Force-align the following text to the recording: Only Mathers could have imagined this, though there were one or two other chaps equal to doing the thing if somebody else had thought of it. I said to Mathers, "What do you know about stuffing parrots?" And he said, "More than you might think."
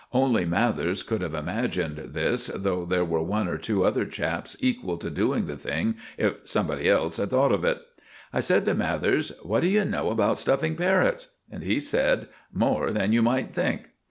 Only 0.13 0.45
Mathers 0.45 1.03
could 1.03 1.21
have 1.21 1.35
imagined 1.35 1.99
this, 2.15 2.47
though 2.47 2.85
there 2.85 3.05
were 3.05 3.21
one 3.21 3.47
or 3.47 3.59
two 3.59 3.83
other 3.83 4.03
chaps 4.03 4.57
equal 4.59 4.97
to 4.97 5.11
doing 5.11 5.45
the 5.45 5.55
thing 5.55 5.93
if 6.17 6.37
somebody 6.43 6.89
else 6.89 7.17
had 7.17 7.29
thought 7.29 7.51
of 7.51 7.63
it. 7.63 7.79
I 8.33 8.39
said 8.39 8.65
to 8.65 8.73
Mathers, 8.73 9.31
"What 9.43 9.59
do 9.59 9.67
you 9.67 9.85
know 9.85 10.09
about 10.09 10.39
stuffing 10.39 10.75
parrots?" 10.75 11.29
And 11.51 11.61
he 11.61 11.79
said, 11.79 12.29
"More 12.51 12.89
than 12.91 13.13
you 13.13 13.21
might 13.21 13.53
think." 13.53 13.91